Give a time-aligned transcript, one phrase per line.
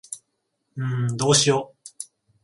[0.79, 1.75] んーどうしよ。